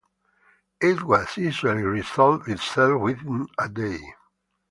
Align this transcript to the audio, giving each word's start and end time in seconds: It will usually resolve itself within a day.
It 0.81 1.03
will 1.03 1.27
usually 1.37 1.83
resolve 1.83 2.47
itself 2.49 2.99
within 3.03 3.45
a 3.59 3.69
day. 3.69 3.99